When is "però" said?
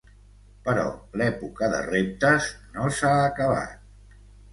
0.67-0.85